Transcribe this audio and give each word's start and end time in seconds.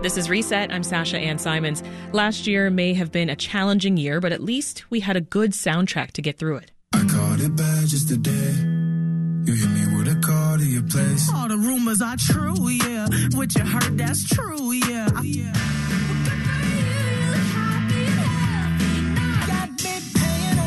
This 0.00 0.16
is 0.16 0.30
Reset. 0.30 0.72
I'm 0.72 0.84
Sasha 0.84 1.18
Ann 1.18 1.38
Simons. 1.38 1.82
Last 2.12 2.46
year 2.46 2.70
may 2.70 2.94
have 2.94 3.10
been 3.10 3.28
a 3.28 3.34
challenging 3.34 3.96
year, 3.96 4.20
but 4.20 4.30
at 4.30 4.40
least 4.40 4.88
we 4.90 5.00
had 5.00 5.16
a 5.16 5.20
good 5.20 5.50
soundtrack 5.50 6.12
to 6.12 6.22
get 6.22 6.38
through 6.38 6.58
it. 6.58 6.70
I 6.92 7.04
caught 7.04 7.40
it 7.40 7.56
bad 7.56 7.88
just 7.88 8.08
today. 8.08 8.30
You 9.44 9.54
hit 9.54 9.68
me 9.70 9.96
with 9.96 10.06
a 10.06 10.20
call 10.24 10.58
to 10.58 10.64
your 10.64 10.84
place. 10.84 11.28
All 11.34 11.48
the 11.48 11.56
rumors 11.56 12.00
are 12.00 12.16
true, 12.16 12.68
yeah. 12.68 13.08
What 13.34 13.52
you 13.56 13.64
heard, 13.64 13.98
that's 13.98 14.28
true, 14.28 14.72
yeah. 14.72 15.10
yeah. 15.20 15.52
Got 19.48 19.70
me 19.82 19.98
paying 20.14 20.58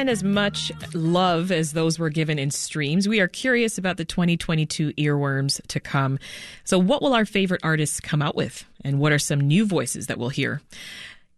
And 0.00 0.08
as 0.08 0.24
much 0.24 0.72
love 0.94 1.52
as 1.52 1.74
those 1.74 1.98
were 1.98 2.08
given 2.08 2.38
in 2.38 2.50
streams, 2.50 3.06
we 3.06 3.20
are 3.20 3.28
curious 3.28 3.76
about 3.76 3.98
the 3.98 4.04
2022 4.06 4.94
earworms 4.94 5.60
to 5.66 5.78
come. 5.78 6.18
So, 6.64 6.78
what 6.78 7.02
will 7.02 7.12
our 7.12 7.26
favorite 7.26 7.60
artists 7.62 8.00
come 8.00 8.22
out 8.22 8.34
with? 8.34 8.64
And 8.82 8.98
what 8.98 9.12
are 9.12 9.18
some 9.18 9.42
new 9.42 9.66
voices 9.66 10.06
that 10.06 10.18
we'll 10.18 10.30
hear? 10.30 10.62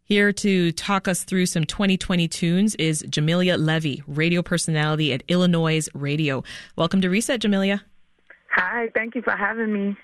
Here 0.05 0.33
to 0.35 0.71
talk 0.71 1.09
us 1.09 1.25
through 1.25 1.47
some 1.47 1.65
2020 1.65 2.29
tunes 2.29 2.77
is 2.77 3.03
Jamelia 3.03 3.59
Levy, 3.59 4.05
radio 4.07 4.43
personality 4.43 5.13
at 5.13 5.25
Illinois 5.27 5.89
Radio. 5.93 6.45
Welcome 6.77 7.01
to 7.01 7.11
Reset, 7.11 7.41
Jamelia. 7.41 7.81
Hi, 8.53 8.91
thank 8.95 9.17
you 9.17 9.23
for 9.23 9.35
having 9.35 9.73
me. 9.73 9.97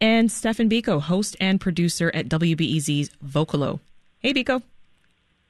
And 0.00 0.32
Stefan 0.32 0.68
Biko, 0.68 1.00
host 1.00 1.36
and 1.38 1.60
producer 1.60 2.10
at 2.12 2.28
WBEZ's 2.28 3.10
Vocalo. 3.24 3.78
Hey, 4.18 4.34
Biko. 4.34 4.60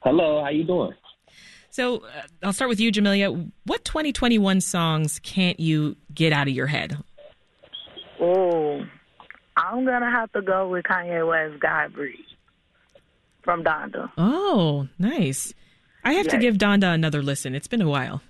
Hello, 0.02 0.44
how 0.44 0.50
you 0.50 0.64
doing? 0.64 0.92
So 1.76 1.98
uh, 1.98 2.22
I'll 2.42 2.54
start 2.54 2.70
with 2.70 2.80
you, 2.80 2.90
Jamelia. 2.90 3.52
What 3.66 3.84
2021 3.84 4.62
songs 4.62 5.18
can't 5.18 5.60
you 5.60 5.94
get 6.14 6.32
out 6.32 6.48
of 6.48 6.54
your 6.54 6.68
head? 6.68 6.96
Oh, 8.18 8.82
I'm 9.58 9.84
gonna 9.84 10.10
have 10.10 10.32
to 10.32 10.40
go 10.40 10.70
with 10.70 10.86
Kanye 10.86 11.28
West, 11.28 11.60
"God 11.60 11.92
Breathed" 11.92 12.34
from 13.44 13.62
Donda. 13.62 14.10
Oh, 14.16 14.88
nice. 14.98 15.52
I 16.02 16.14
have 16.14 16.28
to 16.28 16.38
give 16.38 16.54
Donda 16.56 16.94
another 16.94 17.22
listen. 17.22 17.54
It's 17.54 17.68
been 17.68 17.82
a 17.82 17.88
while. 17.88 18.22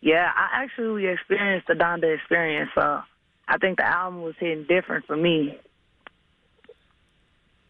Yeah, 0.00 0.30
I 0.32 0.62
actually 0.62 1.06
experienced 1.06 1.66
the 1.66 1.74
Donda 1.74 2.14
experience, 2.14 2.70
so 2.76 3.00
I 3.48 3.58
think 3.58 3.78
the 3.78 3.84
album 3.84 4.22
was 4.22 4.36
hitting 4.38 4.64
different 4.68 5.06
for 5.06 5.16
me. 5.16 5.58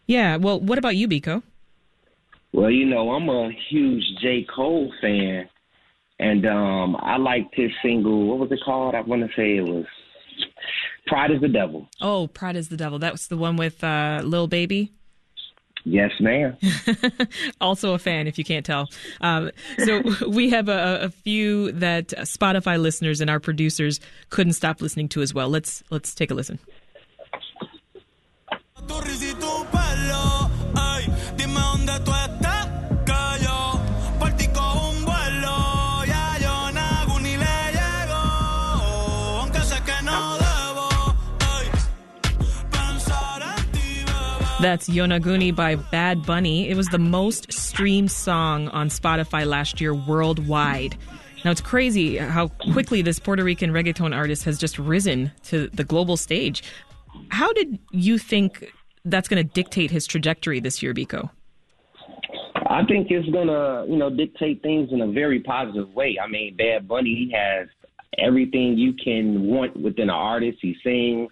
Yeah. 0.07 0.37
Well, 0.37 0.61
what 0.61 0.77
about 0.77 0.95
you, 0.95 1.09
Biko? 1.09 1.43
Well, 2.55 2.71
you 2.71 2.87
know, 2.87 3.11
I'm 3.11 3.29
a 3.29 3.51
huge 3.69 4.05
J. 4.23 4.47
Cole 4.55 4.93
fan, 5.01 5.49
and 6.21 6.47
um, 6.47 6.97
I 7.01 7.17
liked 7.17 7.53
his 7.57 7.73
single. 7.83 8.29
What 8.29 8.39
was 8.39 8.53
it 8.53 8.61
called? 8.65 8.95
I 8.95 9.01
want 9.01 9.23
to 9.23 9.29
say 9.37 9.57
it 9.57 9.65
was 9.65 9.85
"Pride 11.09 11.33
is 11.33 11.41
the 11.41 11.49
Devil." 11.49 11.89
Oh, 12.01 12.29
Pride 12.29 12.55
is 12.55 12.69
the 12.69 12.77
Devil. 12.77 13.01
That 13.01 13.11
was 13.11 13.27
the 13.27 13.37
one 13.37 13.57
with 13.57 13.83
uh, 13.83 14.21
Lil 14.23 14.47
Baby. 14.47 14.93
Yes, 15.83 16.13
ma'am. 16.21 16.57
Also 17.61 17.93
a 17.93 17.99
fan, 17.99 18.29
if 18.29 18.39
you 18.39 18.45
can't 18.45 18.65
tell. 18.65 18.89
Um, 19.21 19.51
so 19.79 20.03
we 20.29 20.51
have 20.51 20.69
a, 20.69 21.01
a 21.03 21.09
few 21.09 21.73
that 21.73 22.09
Spotify 22.09 22.81
listeners 22.81 23.21
and 23.21 23.29
our 23.29 23.41
producers 23.41 23.99
couldn't 24.31 24.53
stop 24.53 24.81
listening 24.81 25.09
to 25.09 25.23
as 25.23 25.35
well. 25.35 25.49
Let's 25.49 25.83
let's 25.91 26.15
take 26.15 26.31
a 26.31 26.35
listen. 26.35 26.61
That's 44.61 44.89
Yonaguni 44.89 45.55
by 45.55 45.75
Bad 45.75 46.25
Bunny. 46.25 46.71
It 46.71 46.77
was 46.77 46.89
the 46.89 46.99
most 46.99 47.53
streamed 47.53 48.11
song 48.11 48.69
on 48.69 48.89
Spotify 48.89 49.45
last 49.45 49.81
year 49.81 49.93
worldwide. 49.95 50.97
Now 51.45 51.51
it's 51.51 51.61
crazy 51.61 52.17
how 52.17 52.49
quickly 52.73 53.03
this 53.03 53.19
Puerto 53.19 53.45
Rican 53.45 53.73
reggaeton 53.73 54.15
artist 54.15 54.45
has 54.45 54.59
just 54.59 54.79
risen 54.79 55.33
to 55.45 55.69
the 55.69 55.85
global 55.85 56.17
stage. 56.17 56.63
How 57.29 57.53
did 57.53 57.79
you 57.91 58.17
think 58.17 58.73
that's 59.05 59.29
going 59.29 59.47
to 59.47 59.53
dictate 59.53 59.91
his 59.91 60.07
trajectory 60.07 60.61
this 60.61 60.83
year, 60.83 60.95
Biko? 60.95 61.31
I 62.67 62.85
think 62.87 63.09
it's 63.11 63.29
gonna, 63.31 63.85
you 63.87 63.97
know, 63.97 64.09
dictate 64.09 64.63
things 64.63 64.91
in 64.93 65.01
a 65.03 65.09
very 65.09 65.41
positive 65.41 65.93
way. 65.93 66.17
I 66.23 66.29
mean, 66.29 66.57
Bad 66.57 66.89
Bunny 66.89 67.31
has 67.35 67.69
everything 68.19 68.79
you 68.79 68.95
can 68.95 69.43
want 69.43 69.77
within 69.77 70.05
an 70.05 70.11
artist. 70.11 70.59
He 70.63 70.77
sings. 70.83 71.31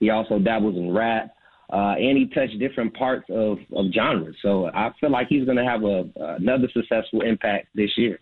He 0.00 0.10
also 0.10 0.38
dabbles 0.38 0.76
in 0.76 0.92
rap. 0.92 1.35
Uh, 1.72 1.94
and 1.98 2.16
he 2.16 2.26
touched 2.28 2.58
different 2.60 2.94
parts 2.94 3.26
of, 3.28 3.58
of 3.74 3.86
genres. 3.92 4.36
So 4.40 4.66
I 4.66 4.92
feel 5.00 5.10
like 5.10 5.26
he's 5.28 5.44
going 5.44 5.56
to 5.56 5.64
have 5.64 5.82
a 5.82 6.04
another 6.38 6.68
successful 6.72 7.22
impact 7.22 7.68
this 7.74 7.90
year. 7.96 8.20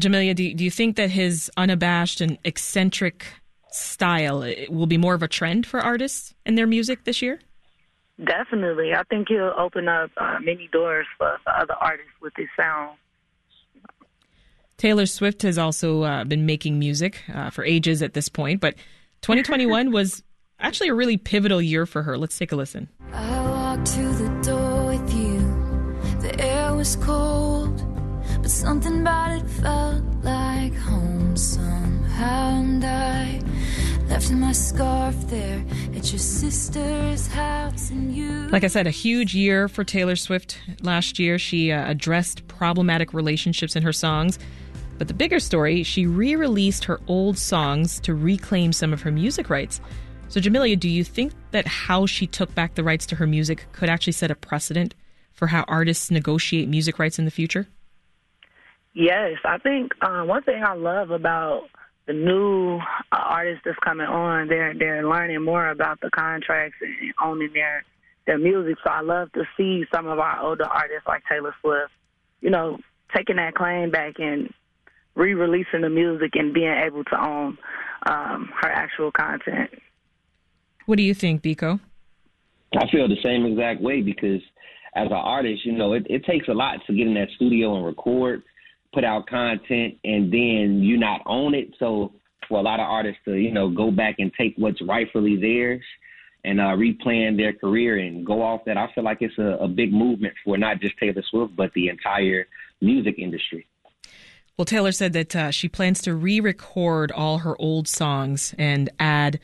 Jamelia, 0.00 0.34
do, 0.34 0.52
do 0.52 0.64
you 0.64 0.70
think 0.70 0.96
that 0.96 1.10
his 1.10 1.50
unabashed 1.56 2.20
and 2.20 2.36
eccentric 2.44 3.26
style 3.70 4.44
will 4.68 4.86
be 4.86 4.98
more 4.98 5.14
of 5.14 5.22
a 5.22 5.28
trend 5.28 5.66
for 5.66 5.80
artists 5.80 6.34
in 6.44 6.54
their 6.54 6.66
music 6.66 7.04
this 7.04 7.22
year? 7.22 7.40
Definitely, 8.22 8.94
I 8.94 9.02
think 9.04 9.28
he'll 9.28 9.52
open 9.58 9.88
up 9.88 10.10
uh, 10.16 10.38
many 10.40 10.68
doors 10.72 11.06
for, 11.18 11.36
for 11.44 11.52
other 11.52 11.74
artists 11.74 12.12
with 12.20 12.32
his 12.36 12.48
sound. 12.56 12.96
Taylor 14.78 15.06
Swift 15.06 15.42
has 15.42 15.58
also 15.58 16.02
uh, 16.02 16.24
been 16.24 16.46
making 16.46 16.78
music 16.78 17.22
uh, 17.32 17.50
for 17.50 17.64
ages 17.64 18.02
at 18.02 18.14
this 18.14 18.28
point, 18.28 18.60
but 18.60 18.74
2021 19.22 19.92
was 19.92 20.22
actually 20.60 20.88
a 20.88 20.94
really 20.94 21.16
pivotal 21.16 21.60
year 21.60 21.86
for 21.86 22.02
her. 22.02 22.16
Let's 22.18 22.38
take 22.38 22.52
a 22.52 22.56
listen. 22.56 22.88
I 23.12 23.40
walked 23.42 23.86
to 23.94 24.02
the 24.02 24.28
door 24.42 24.86
with 24.86 25.14
you. 25.14 25.40
The 26.20 26.40
air 26.40 26.74
was 26.74 26.96
cold, 26.96 27.82
but 28.42 28.50
something 28.50 29.00
about 29.00 29.40
it 29.40 29.48
felt 29.48 30.02
like 30.22 30.74
home 30.74 31.36
somehow. 31.36 32.60
And 32.60 32.84
I 32.84 33.40
left 34.08 34.30
my 34.30 34.52
scarf 34.52 35.14
there 35.28 35.64
at 35.94 36.10
your 36.12 36.18
sister's 36.18 37.26
house, 37.26 37.90
and 37.90 38.14
you. 38.14 38.48
Like 38.48 38.64
I 38.64 38.68
said, 38.68 38.86
a 38.86 38.90
huge 38.90 39.34
year 39.34 39.68
for 39.68 39.84
Taylor 39.84 40.16
Swift 40.16 40.58
last 40.82 41.18
year. 41.18 41.38
She 41.38 41.72
uh, 41.72 41.90
addressed 41.90 42.46
problematic 42.48 43.12
relationships 43.12 43.76
in 43.76 43.82
her 43.82 43.92
songs. 43.92 44.38
But 44.98 45.08
the 45.08 45.14
bigger 45.14 45.40
story, 45.40 45.82
she 45.82 46.06
re 46.06 46.36
released 46.36 46.84
her 46.84 47.00
old 47.06 47.36
songs 47.36 48.00
to 48.00 48.14
reclaim 48.14 48.72
some 48.72 48.92
of 48.92 49.02
her 49.02 49.12
music 49.12 49.50
rights. 49.50 49.80
So, 50.28 50.40
Jamelia, 50.40 50.78
do 50.78 50.88
you 50.88 51.04
think 51.04 51.32
that 51.52 51.66
how 51.66 52.06
she 52.06 52.26
took 52.26 52.54
back 52.54 52.74
the 52.74 52.82
rights 52.82 53.06
to 53.06 53.16
her 53.16 53.26
music 53.26 53.66
could 53.72 53.88
actually 53.88 54.12
set 54.12 54.30
a 54.30 54.34
precedent 54.34 54.94
for 55.32 55.46
how 55.46 55.64
artists 55.68 56.10
negotiate 56.10 56.68
music 56.68 56.98
rights 56.98 57.18
in 57.18 57.24
the 57.24 57.30
future? 57.30 57.68
Yes, 58.92 59.36
I 59.44 59.58
think 59.58 59.92
uh, 60.00 60.22
one 60.22 60.42
thing 60.42 60.62
I 60.64 60.74
love 60.74 61.10
about 61.10 61.68
the 62.06 62.12
new 62.12 62.78
uh, 62.78 62.80
artists 63.12 63.62
that's 63.64 63.78
coming 63.84 64.06
on, 64.06 64.48
they're 64.48 64.74
they're 64.74 65.08
learning 65.08 65.44
more 65.44 65.68
about 65.68 66.00
the 66.00 66.10
contracts 66.10 66.78
and 66.80 67.12
owning 67.22 67.52
their 67.52 67.84
their 68.26 68.38
music. 68.38 68.76
So 68.82 68.90
I 68.90 69.02
love 69.02 69.30
to 69.32 69.44
see 69.56 69.84
some 69.94 70.06
of 70.06 70.18
our 70.18 70.40
older 70.40 70.64
artists 70.64 71.06
like 71.06 71.22
Taylor 71.30 71.54
Swift, 71.60 71.92
you 72.40 72.50
know, 72.50 72.78
taking 73.14 73.36
that 73.36 73.54
claim 73.54 73.90
back 73.90 74.14
and 74.18 74.52
re-releasing 75.14 75.82
the 75.82 75.90
music 75.90 76.32
and 76.34 76.52
being 76.52 76.74
able 76.84 77.04
to 77.04 77.24
own 77.24 77.58
um, 78.06 78.50
her 78.60 78.70
actual 78.70 79.12
content. 79.12 79.70
What 80.86 80.96
do 80.96 81.02
you 81.02 81.14
think, 81.14 81.42
Biko? 81.42 81.80
I 82.76 82.88
feel 82.90 83.08
the 83.08 83.16
same 83.22 83.44
exact 83.44 83.80
way 83.80 84.02
because 84.02 84.40
as 84.94 85.06
an 85.06 85.12
artist, 85.12 85.64
you 85.64 85.72
know, 85.72 85.92
it, 85.92 86.06
it 86.08 86.24
takes 86.24 86.48
a 86.48 86.52
lot 86.52 86.78
to 86.86 86.94
get 86.94 87.06
in 87.06 87.14
that 87.14 87.28
studio 87.36 87.76
and 87.76 87.84
record, 87.84 88.42
put 88.94 89.04
out 89.04 89.26
content, 89.26 89.98
and 90.04 90.32
then 90.32 90.80
you 90.82 90.96
not 90.96 91.20
own 91.26 91.54
it. 91.54 91.74
So 91.78 92.12
for 92.48 92.58
a 92.58 92.62
lot 92.62 92.80
of 92.80 92.86
artists 92.86 93.20
to, 93.26 93.34
you 93.34 93.52
know, 93.52 93.68
go 93.68 93.90
back 93.90 94.16
and 94.18 94.32
take 94.38 94.54
what's 94.56 94.80
rightfully 94.82 95.36
theirs 95.36 95.82
and 96.44 96.60
uh, 96.60 96.76
replan 96.76 97.36
their 97.36 97.52
career 97.52 97.98
and 97.98 98.24
go 98.24 98.42
off 98.42 98.62
that, 98.66 98.76
I 98.76 98.90
feel 98.94 99.04
like 99.04 99.18
it's 99.20 99.36
a, 99.38 99.58
a 99.60 99.68
big 99.68 99.92
movement 99.92 100.34
for 100.44 100.56
not 100.56 100.80
just 100.80 100.96
Taylor 100.98 101.22
Swift, 101.30 101.56
but 101.56 101.72
the 101.74 101.88
entire 101.88 102.46
music 102.80 103.18
industry. 103.18 103.66
Well, 104.56 104.64
Taylor 104.64 104.92
said 104.92 105.12
that 105.12 105.36
uh, 105.36 105.50
she 105.50 105.68
plans 105.68 106.00
to 106.02 106.14
re 106.14 106.40
record 106.40 107.12
all 107.12 107.38
her 107.38 107.60
old 107.60 107.88
songs 107.88 108.54
and 108.56 108.88
add 108.98 109.40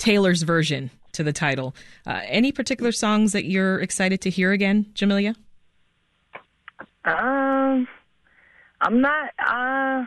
Taylor's 0.00 0.42
version 0.42 0.90
to 1.12 1.22
the 1.22 1.32
title. 1.32 1.76
Uh, 2.06 2.20
any 2.24 2.50
particular 2.50 2.90
songs 2.90 3.32
that 3.32 3.44
you're 3.44 3.78
excited 3.80 4.20
to 4.22 4.30
hear 4.30 4.50
again, 4.50 4.86
Jamelia? 4.94 5.36
Um, 7.04 7.86
I'm 8.80 9.00
not. 9.00 9.30
Uh, 9.38 10.04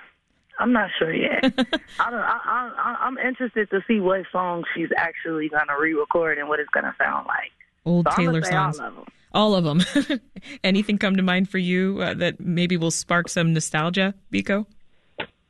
I'm 0.59 0.71
not 0.71 0.89
sure 0.99 1.13
yet. 1.13 1.43
I 1.99 2.09
don't. 2.11 2.19
I, 2.19 2.39
I, 2.77 2.95
I'm 3.01 3.17
interested 3.17 3.69
to 3.71 3.81
see 3.87 3.99
what 3.99 4.21
songs 4.31 4.65
she's 4.75 4.89
actually 4.97 5.49
gonna 5.49 5.73
re-record 5.79 6.37
and 6.37 6.47
what 6.49 6.59
it's 6.59 6.69
gonna 6.69 6.95
sound 6.97 7.27
like. 7.27 7.51
Old 7.85 8.07
So 8.11 8.15
Taylor 8.17 8.39
I'm 8.39 8.43
say 8.43 8.51
songs. 8.51 8.79
all 8.79 8.85
of 8.87 8.95
them. 8.95 9.05
All 9.33 9.55
of 9.55 9.63
them. 9.63 10.19
Anything 10.63 10.97
come 10.99 11.15
to 11.15 11.23
mind 11.23 11.49
for 11.49 11.57
you 11.57 11.99
uh, 12.01 12.13
that 12.15 12.39
maybe 12.39 12.77
will 12.77 12.91
spark 12.91 13.29
some 13.29 13.51
nostalgia, 13.53 14.13
Biko? 14.31 14.65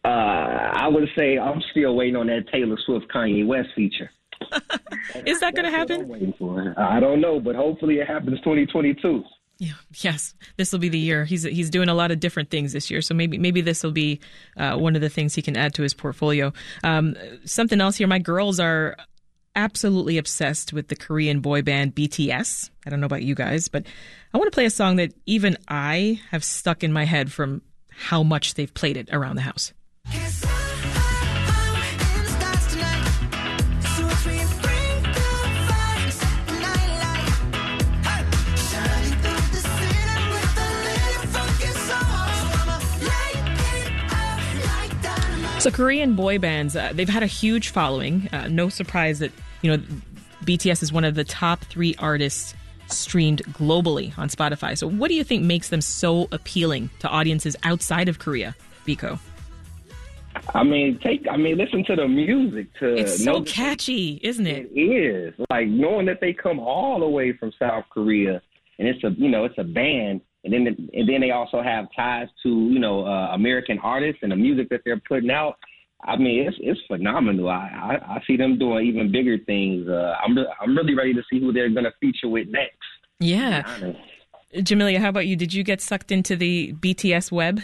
Uh, 0.06 0.08
I 0.08 0.88
would 0.88 1.10
say 1.18 1.38
I'm 1.38 1.62
still 1.72 1.96
waiting 1.96 2.16
on 2.16 2.28
that 2.28 2.48
Taylor 2.52 2.78
Swift 2.86 3.08
Kanye 3.14 3.46
West 3.46 3.70
feature. 3.76 4.10
Is 5.26 5.40
that 5.40 5.56
going 5.56 5.66
to 5.66 5.72
happen? 5.72 6.74
I 6.78 7.00
don't 7.00 7.22
know, 7.22 7.40
but 7.40 7.56
hopefully 7.56 7.96
it 7.96 8.08
happens 8.08 8.40
2022. 8.40 9.24
Yeah. 9.60 9.74
Yes. 9.98 10.34
This 10.58 10.72
will 10.72 10.80
be 10.80 10.90
the 10.90 10.98
year. 10.98 11.26
He's 11.26 11.44
he's 11.44 11.70
doing 11.70 11.88
a 11.88 11.94
lot 11.94 12.12
of 12.12 12.20
different 12.20 12.50
things 12.50 12.74
this 12.74 12.90
year, 12.90 13.02
so 13.02 13.14
maybe 13.14 13.38
maybe 13.38 13.62
this 13.62 13.84
will 13.84 13.92
be 13.92 14.20
uh, 14.58 14.78
one 14.78 14.96
of 14.96 15.02
the 15.02 15.10
things 15.10 15.36
he 15.36 15.42
can 15.42 15.56
add 15.56 15.74
to 15.76 15.84
his 15.84 15.94
portfolio. 15.94 16.52
Um, 16.84 17.16
something 17.46 17.80
else 17.80 17.98
here. 17.98 18.08
My 18.08 18.20
girls 18.20 18.60
are 18.60 18.98
absolutely 19.56 20.18
obsessed 20.18 20.74
with 20.74 20.88
the 20.88 20.96
Korean 20.96 21.40
boy 21.40 21.62
band 21.62 21.96
BTS. 21.96 22.72
I 22.86 22.90
don't 22.90 23.00
know 23.00 23.06
about 23.06 23.24
you 23.24 23.36
guys, 23.36 23.68
but 23.68 23.86
I 24.34 24.38
want 24.38 24.52
to 24.52 24.56
play 24.56 24.66
a 24.66 24.72
song 24.72 24.96
that 24.98 25.14
even 25.26 25.58
I 25.68 26.20
have 26.32 26.44
stuck 26.44 26.84
in 26.84 26.92
my 26.92 27.06
head 27.06 27.32
from 27.32 27.62
how 27.90 28.24
much 28.24 28.56
they've 28.56 28.74
played 28.74 28.98
it 28.98 29.10
around 29.12 29.36
the 29.36 29.44
house. 29.44 29.72
So 45.64 45.72
Korean 45.72 46.14
boy 46.14 46.40
bands, 46.40 46.76
uh, 46.76 46.92
they've 46.94 47.08
had 47.08 47.24
a 47.24 47.26
huge 47.26 47.70
following. 47.70 48.28
Uh, 48.34 48.50
no 48.50 48.68
surprise 48.68 49.20
that 49.20 49.32
you 49.62 49.72
know 49.72 49.82
BTS 50.44 50.84
is 50.84 50.92
one 50.92 51.06
of 51.06 51.16
the 51.16 51.24
top 51.24 51.62
three 51.62 51.96
artists 52.00 52.54
streamed 52.88 53.44
globally 53.46 54.12
on 54.20 54.28
Spotify. 54.28 54.78
So 54.78 54.90
what 54.90 55.08
do 55.08 55.14
you 55.14 55.24
think 55.24 55.46
makes 55.46 55.70
them 55.70 55.80
so 55.80 56.28
appealing 56.34 56.90
to 57.00 57.08
audiences 57.08 57.56
outside 57.64 58.10
of 58.10 58.20
Korea, 58.20 58.58
Biko? 58.86 59.18
I 60.54 60.64
mean, 60.64 61.00
take. 61.02 61.26
I 61.32 61.38
mean, 61.38 61.58
listen 61.58 61.86
to 61.86 61.96
the 61.96 62.10
music. 62.10 62.68
To 62.80 62.98
It's 62.98 63.24
so 63.24 63.42
catchy, 63.44 64.20
isn't 64.22 64.46
it? 64.46 64.70
It 64.74 64.82
is 64.82 65.34
like 65.50 65.70
knowing 65.70 66.08
that 66.08 66.20
they 66.20 66.34
come 66.34 66.60
all 66.60 67.00
the 67.00 67.08
way 67.08 67.32
from 67.32 67.54
South 67.58 67.86
Korea, 67.90 68.42
and 68.80 68.88
it's 68.90 69.02
a 69.06 69.12
you 69.12 69.30
know 69.30 69.46
it's 69.46 69.58
a 69.58 69.64
band, 69.64 70.20
and 70.44 70.54
then 70.54 70.90
and 70.94 71.10
then 71.10 71.22
they 71.22 71.32
also 71.32 71.62
have 71.62 71.88
ties 71.96 72.28
to 72.44 72.50
you 72.50 72.80
know 72.80 73.06
uh, 73.06 73.30
American 73.34 73.80
artists 73.80 74.20
and 74.22 74.32
the 74.32 74.36
music 74.36 74.70
that 74.70 74.82
they're 74.86 75.02
putting 75.08 75.32
out. 75.32 75.58
I 76.06 76.18
mean, 76.18 76.48
it's 76.48 76.58
it's 76.60 76.80
phenomenal. 76.88 77.50
I 77.50 78.00
I, 78.00 78.16
I 78.16 78.24
see 78.28 78.36
them 78.36 78.60
doing 78.60 78.86
even 78.86 79.12
bigger 79.12 79.38
things. 79.38 79.88
Uh, 79.88 80.16
I'm 80.24 80.38
re- 80.38 80.54
I'm 80.62 80.76
really 80.76 80.96
ready 80.96 81.14
to 81.14 81.24
see 81.32 81.40
who 81.40 81.54
they're 81.54 81.70
gonna 81.70 81.94
feature 82.02 82.28
with 82.28 82.48
next. 82.50 82.78
Yeah. 83.20 83.64
Honest. 83.66 84.00
Jamilia, 84.56 85.00
how 85.00 85.10
about 85.10 85.26
you? 85.26 85.36
Did 85.36 85.54
you 85.54 85.64
get 85.64 85.82
sucked 85.82 86.12
into 86.12 86.36
the 86.36 86.74
BTS 86.74 87.32
web? 87.32 87.62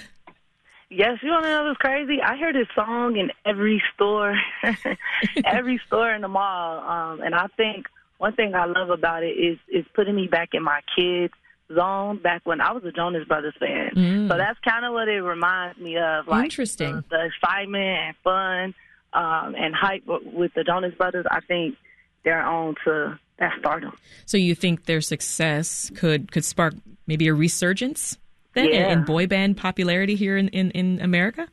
Yes, 0.89 1.19
you 1.21 1.29
want 1.29 1.43
to 1.43 1.49
know 1.49 1.65
what's 1.65 1.77
crazy? 1.77 2.19
I 2.19 2.35
heard 2.35 2.55
his 2.55 2.65
song 2.73 3.15
in 3.15 3.29
every 3.45 3.81
store, 3.93 4.35
every 5.45 5.79
store 5.85 6.11
in 6.11 6.21
the 6.21 6.27
mall. 6.27 6.79
Um, 6.79 7.21
and 7.21 7.35
I 7.35 7.45
think 7.57 7.85
one 8.17 8.33
thing 8.33 8.55
I 8.55 8.65
love 8.65 8.89
about 8.89 9.21
it 9.21 9.37
is 9.37 9.59
is 9.67 9.85
putting 9.93 10.15
me 10.15 10.25
back 10.25 10.49
in 10.53 10.63
my 10.63 10.81
kids 10.97 11.33
zone 11.73 12.17
back 12.17 12.41
when 12.45 12.61
I 12.61 12.71
was 12.71 12.83
a 12.83 12.91
Jonas 12.91 13.27
Brothers 13.27 13.53
fan. 13.59 14.27
So 14.29 14.37
that's 14.37 14.59
kind 14.59 14.85
of 14.85 14.93
what 14.93 15.07
it 15.07 15.21
reminds 15.21 15.77
me 15.79 15.97
of. 15.97 16.27
Like 16.27 16.45
Interesting. 16.45 16.95
The, 16.95 17.03
the 17.09 17.25
excitement 17.25 17.83
and 17.83 18.15
fun 18.23 18.73
um, 19.13 19.55
and 19.55 19.73
hype 19.75 20.03
with 20.05 20.53
the 20.55 20.63
Jonas 20.63 20.93
Brothers. 20.95 21.25
I 21.29 21.39
think 21.41 21.75
they're 22.23 22.41
on 22.41 22.75
to 22.85 23.19
that 23.39 23.53
stardom. 23.59 23.93
So 24.25 24.37
you 24.37 24.55
think 24.55 24.85
their 24.85 25.01
success 25.01 25.91
could 25.95 26.31
could 26.31 26.43
spark 26.45 26.73
maybe 27.07 27.27
a 27.27 27.33
resurgence 27.33 28.17
then 28.53 28.65
in- 28.65 28.73
Yeah. 28.73 28.91
in 28.91 29.05
boy 29.05 29.27
band 29.27 29.57
popularity 29.57 30.15
here 30.15 30.37
in, 30.37 30.47
in, 30.49 30.71
in 30.71 30.99
America? 31.01 31.47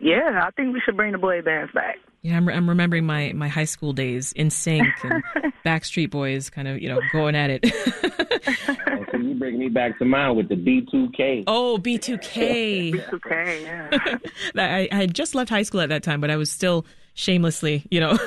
Yeah, 0.00 0.40
I 0.44 0.50
think 0.52 0.72
we 0.72 0.80
should 0.84 0.96
bring 0.96 1.12
the 1.12 1.18
boy 1.18 1.42
bands 1.42 1.72
back. 1.72 1.98
Yeah, 2.28 2.36
I'm, 2.36 2.46
I'm 2.50 2.68
remembering 2.68 3.06
my, 3.06 3.32
my 3.34 3.48
high 3.48 3.64
school 3.64 3.94
days 3.94 4.34
NSYNC 4.34 4.92
and 5.02 5.22
Backstreet 5.64 6.10
Boys 6.10 6.50
kind 6.50 6.68
of, 6.68 6.78
you 6.78 6.86
know, 6.86 7.00
going 7.10 7.34
at 7.34 7.48
it. 7.48 7.64
Oh, 8.86 9.04
so 9.10 9.16
you 9.16 9.34
bring 9.34 9.58
me 9.58 9.68
back 9.70 9.98
to 9.98 10.04
mind 10.04 10.36
with 10.36 10.50
the 10.50 10.54
B2K. 10.54 11.44
oh, 11.46 11.78
B2K. 11.80 12.92
B2K, 13.10 13.62
yeah. 13.62 14.18
I, 14.56 14.90
I 14.92 14.94
had 14.94 15.14
just 15.14 15.34
left 15.34 15.48
high 15.48 15.62
school 15.62 15.80
at 15.80 15.88
that 15.88 16.02
time, 16.02 16.20
but 16.20 16.30
I 16.30 16.36
was 16.36 16.50
still 16.50 16.84
shamelessly, 17.14 17.86
you 17.90 17.98
know, 17.98 18.18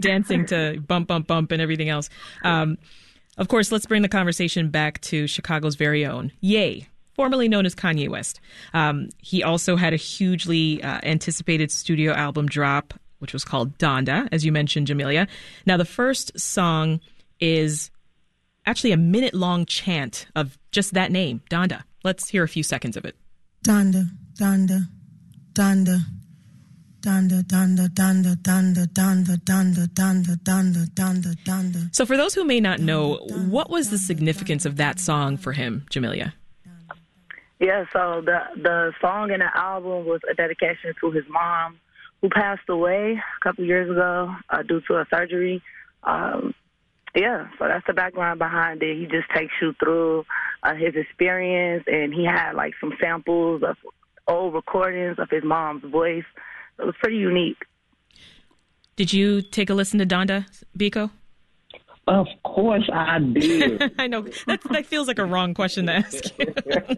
dancing 0.00 0.46
to 0.46 0.80
bump, 0.80 1.08
bump, 1.08 1.26
bump 1.26 1.52
and 1.52 1.60
everything 1.60 1.90
else. 1.90 2.08
Um, 2.42 2.78
of 3.36 3.48
course, 3.48 3.70
let's 3.70 3.84
bring 3.84 4.00
the 4.00 4.08
conversation 4.08 4.70
back 4.70 5.02
to 5.02 5.26
Chicago's 5.26 5.74
very 5.74 6.06
own 6.06 6.32
Ye 6.40 6.88
formerly 7.12 7.48
known 7.48 7.64
as 7.64 7.74
Kanye 7.74 8.10
West. 8.10 8.40
Um, 8.74 9.08
he 9.18 9.42
also 9.42 9.76
had 9.76 9.94
a 9.94 9.96
hugely 9.96 10.82
uh, 10.82 11.00
anticipated 11.02 11.70
studio 11.70 12.12
album 12.12 12.46
drop, 12.46 12.92
which 13.18 13.32
was 13.32 13.44
called 13.44 13.78
Donda, 13.78 14.28
as 14.32 14.44
you 14.44 14.52
mentioned, 14.52 14.86
Jamelia. 14.86 15.28
Now, 15.64 15.76
the 15.76 15.84
first 15.84 16.38
song 16.38 17.00
is 17.40 17.90
actually 18.66 18.92
a 18.92 18.96
minute 18.96 19.34
long 19.34 19.64
chant 19.64 20.26
of 20.34 20.58
just 20.72 20.94
that 20.94 21.10
name, 21.10 21.42
Donda. 21.50 21.82
Let's 22.04 22.28
hear 22.28 22.42
a 22.42 22.48
few 22.48 22.62
seconds 22.62 22.96
of 22.96 23.04
it. 23.04 23.16
Donda, 23.64 24.08
Donda, 24.38 24.88
Donda, 25.52 26.00
Donda, 27.00 27.42
Donda, 27.42 27.88
Donda, 27.88 28.36
Donda, 28.36 28.36
Donda, 28.36 29.36
Donda, 29.36 29.86
Donda, 29.86 30.36
Donda, 30.36 30.86
Donda, 30.88 31.36
Donda. 31.44 31.94
So, 31.94 32.04
for 32.04 32.16
those 32.16 32.34
who 32.34 32.44
may 32.44 32.60
not 32.60 32.80
know, 32.80 33.16
what 33.48 33.70
was 33.70 33.90
the 33.90 33.98
significance 33.98 34.66
of 34.66 34.76
that 34.76 34.98
song 34.98 35.36
for 35.36 35.52
him, 35.52 35.86
Jamelia? 35.90 36.32
Yeah, 37.58 37.84
so 37.92 38.22
the 38.24 38.38
the 38.60 38.92
song 39.00 39.30
and 39.30 39.40
the 39.40 39.56
album 39.56 40.04
was 40.04 40.20
a 40.30 40.34
dedication 40.34 40.94
to 41.00 41.10
his 41.10 41.24
mom, 41.30 41.78
who 42.20 42.28
passed 42.28 42.68
away 42.68 43.14
a 43.14 43.44
couple 43.44 43.64
years 43.64 43.90
ago 43.90 44.34
uh, 44.50 44.62
due 44.62 44.80
to 44.88 44.94
a 44.94 45.06
surgery. 45.12 45.62
Um, 46.02 46.54
yeah, 47.14 47.48
so 47.58 47.66
that's 47.66 47.86
the 47.86 47.94
background 47.94 48.38
behind 48.38 48.82
it. 48.82 48.96
He 48.96 49.06
just 49.06 49.28
takes 49.34 49.52
you 49.60 49.72
through 49.82 50.24
uh, 50.62 50.74
his 50.74 50.94
experience, 50.94 51.84
and 51.86 52.12
he 52.12 52.24
had 52.24 52.52
like 52.52 52.74
some 52.80 52.92
samples 53.00 53.62
of 53.62 53.76
old 54.28 54.54
recordings 54.54 55.18
of 55.18 55.30
his 55.30 55.42
mom's 55.44 55.82
voice. 55.84 56.24
It 56.78 56.84
was 56.84 56.94
pretty 57.00 57.16
unique. 57.16 57.58
Did 58.96 59.12
you 59.12 59.42
take 59.42 59.70
a 59.70 59.74
listen 59.74 59.98
to 59.98 60.06
Donda, 60.06 60.46
Biko? 60.76 61.10
Of 62.06 62.28
course 62.44 62.88
I 62.92 63.18
did. 63.18 63.94
I 63.98 64.06
know 64.06 64.22
that 64.46 64.60
that 64.70 64.86
feels 64.86 65.08
like 65.08 65.18
a 65.18 65.24
wrong 65.24 65.54
question 65.54 65.86
to 65.86 65.92
ask 65.92 66.38
you. 66.38 66.54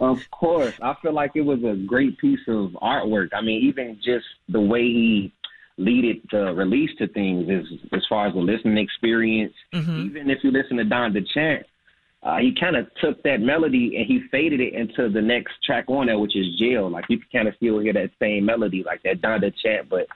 Of 0.00 0.18
course. 0.30 0.74
I 0.80 0.94
feel 1.02 1.12
like 1.12 1.32
it 1.34 1.40
was 1.40 1.58
a 1.64 1.74
great 1.74 2.18
piece 2.18 2.38
of 2.46 2.70
artwork. 2.80 3.30
I 3.32 3.40
mean, 3.40 3.64
even 3.64 3.96
just 3.96 4.26
the 4.48 4.60
way 4.60 4.82
he 4.82 5.34
leaded 5.76 6.20
the 6.30 6.52
release 6.54 6.90
to 6.98 7.08
things 7.08 7.48
as 7.50 7.64
as 7.92 8.04
far 8.08 8.28
as 8.28 8.34
the 8.34 8.40
listening 8.40 8.78
experience. 8.78 9.54
Even 10.04 10.30
if 10.30 10.38
you 10.44 10.52
listen 10.52 10.76
to 10.76 10.84
Donda 10.84 11.26
Chant, 11.34 11.66
uh, 12.22 12.36
he 12.38 12.54
kind 12.58 12.76
of 12.76 12.86
took 13.00 13.20
that 13.24 13.40
melody 13.40 13.96
and 13.96 14.06
he 14.06 14.20
faded 14.30 14.60
it 14.60 14.74
into 14.74 15.08
the 15.08 15.22
next 15.22 15.54
track 15.64 15.86
on 15.88 16.06
there, 16.06 16.18
which 16.18 16.36
is 16.36 16.46
Jail. 16.58 16.88
Like 16.88 17.06
you 17.08 17.18
can 17.18 17.28
kind 17.32 17.48
of 17.48 17.54
still 17.56 17.78
hear 17.80 17.92
that 17.92 18.10
same 18.20 18.44
melody, 18.44 18.84
like 18.84 19.02
that 19.02 19.20
Donda 19.20 19.52
Chant, 19.62 19.88
but 19.88 20.06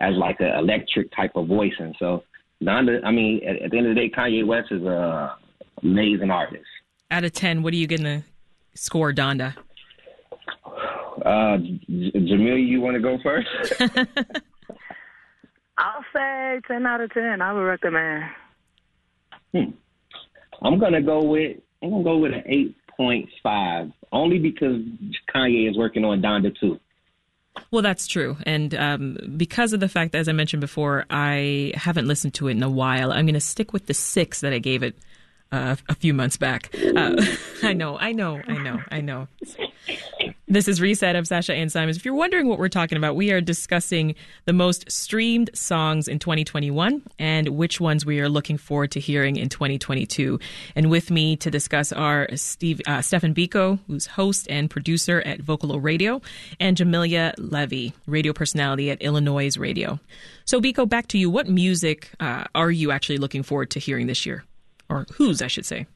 as 0.00 0.14
like 0.16 0.40
an 0.40 0.54
electric 0.56 1.14
type 1.14 1.32
of 1.34 1.48
voicing. 1.48 1.94
So 1.98 2.24
Donda, 2.62 3.00
I 3.04 3.10
mean, 3.10 3.42
at, 3.46 3.62
at 3.62 3.70
the 3.70 3.78
end 3.78 3.86
of 3.88 3.94
the 3.94 4.00
day, 4.00 4.10
Kanye 4.10 4.46
West 4.46 4.70
is 4.70 4.82
a 4.82 5.36
amazing 5.82 6.30
artist. 6.30 6.64
Out 7.10 7.24
of 7.24 7.32
ten, 7.32 7.62
what 7.62 7.72
are 7.72 7.76
you 7.76 7.86
gonna 7.86 8.24
score 8.74 9.12
Donda? 9.12 9.54
Uh, 11.24 11.58
J- 11.58 12.12
Jamil, 12.14 12.66
you 12.66 12.80
want 12.80 12.94
to 12.94 13.00
go 13.00 13.18
first? 13.22 13.48
I'll 15.78 16.04
say 16.14 16.60
ten 16.68 16.86
out 16.86 17.00
of 17.00 17.12
ten. 17.12 17.42
I 17.42 17.52
would 17.52 17.60
recommend. 17.60 18.24
I'm 19.54 20.78
gonna 20.78 21.02
go 21.02 21.22
with 21.22 21.58
I'm 21.82 21.90
gonna 21.90 22.04
go 22.04 22.18
with 22.18 22.32
an 22.32 22.44
eight 22.46 22.76
point 22.96 23.28
five, 23.42 23.90
only 24.12 24.38
because 24.38 24.80
Kanye 25.34 25.68
is 25.70 25.76
working 25.76 26.04
on 26.04 26.22
Donda 26.22 26.54
2. 26.60 26.78
Well, 27.70 27.82
that's 27.82 28.06
true, 28.06 28.36
and 28.44 28.74
um, 28.74 29.18
because 29.36 29.72
of 29.72 29.80
the 29.80 29.88
fact, 29.88 30.14
as 30.14 30.28
I 30.28 30.32
mentioned 30.32 30.60
before, 30.60 31.04
I 31.10 31.72
haven't 31.74 32.06
listened 32.06 32.34
to 32.34 32.48
it 32.48 32.52
in 32.52 32.62
a 32.62 32.70
while. 32.70 33.12
I'm 33.12 33.26
going 33.26 33.34
to 33.34 33.40
stick 33.40 33.72
with 33.72 33.86
the 33.86 33.94
six 33.94 34.40
that 34.40 34.52
I 34.52 34.58
gave 34.58 34.82
it 34.82 34.94
uh, 35.52 35.76
a 35.88 35.94
few 35.94 36.14
months 36.14 36.36
back. 36.36 36.74
Uh, 36.74 37.22
I 37.62 37.74
know, 37.74 37.98
I 37.98 38.12
know, 38.12 38.40
I 38.46 38.58
know, 38.58 38.80
I 38.90 39.00
know. 39.00 39.28
This 40.52 40.68
is 40.68 40.82
Reset 40.82 41.16
of 41.16 41.26
Sasha 41.26 41.54
Ann 41.54 41.70
Simons. 41.70 41.96
If 41.96 42.04
you're 42.04 42.12
wondering 42.12 42.46
what 42.46 42.58
we're 42.58 42.68
talking 42.68 42.98
about, 42.98 43.16
we 43.16 43.32
are 43.32 43.40
discussing 43.40 44.14
the 44.44 44.52
most 44.52 44.92
streamed 44.92 45.48
songs 45.54 46.08
in 46.08 46.18
2021 46.18 47.02
and 47.18 47.48
which 47.48 47.80
ones 47.80 48.04
we 48.04 48.20
are 48.20 48.28
looking 48.28 48.58
forward 48.58 48.90
to 48.90 49.00
hearing 49.00 49.36
in 49.36 49.48
2022. 49.48 50.38
And 50.76 50.90
with 50.90 51.10
me 51.10 51.36
to 51.36 51.50
discuss 51.50 51.90
are 51.90 52.28
Steve, 52.34 52.82
uh, 52.86 53.00
Stefan 53.00 53.32
Biko, 53.32 53.78
who's 53.86 54.04
host 54.04 54.46
and 54.50 54.68
producer 54.68 55.22
at 55.24 55.40
Vocalo 55.40 55.82
Radio, 55.82 56.20
and 56.60 56.76
Jamilia 56.76 57.32
Levy, 57.38 57.94
radio 58.06 58.34
personality 58.34 58.90
at 58.90 59.00
Illinois 59.00 59.56
Radio. 59.56 60.00
So, 60.44 60.60
Biko, 60.60 60.86
back 60.86 61.08
to 61.08 61.18
you. 61.18 61.30
What 61.30 61.48
music 61.48 62.10
uh, 62.20 62.44
are 62.54 62.70
you 62.70 62.90
actually 62.90 63.16
looking 63.16 63.42
forward 63.42 63.70
to 63.70 63.78
hearing 63.78 64.06
this 64.06 64.26
year? 64.26 64.44
Or 64.90 65.06
whose, 65.14 65.40
I 65.40 65.46
should 65.46 65.64
say? 65.64 65.86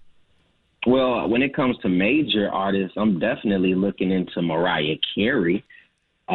Well, 0.87 1.29
when 1.29 1.43
it 1.43 1.55
comes 1.55 1.77
to 1.79 1.89
major 1.89 2.49
artists, 2.49 2.97
I'm 2.97 3.19
definitely 3.19 3.75
looking 3.75 4.13
into 4.13 4.41
Mariah 4.41 4.97
Carey. 5.15 5.65